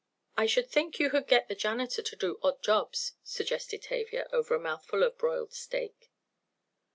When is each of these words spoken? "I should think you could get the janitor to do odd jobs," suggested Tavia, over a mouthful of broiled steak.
"I 0.35 0.47
should 0.47 0.67
think 0.67 0.97
you 0.97 1.11
could 1.11 1.27
get 1.27 1.47
the 1.47 1.53
janitor 1.53 2.01
to 2.01 2.15
do 2.15 2.39
odd 2.41 2.63
jobs," 2.63 3.13
suggested 3.23 3.83
Tavia, 3.83 4.27
over 4.33 4.55
a 4.55 4.59
mouthful 4.59 5.03
of 5.03 5.15
broiled 5.19 5.53
steak. 5.53 6.09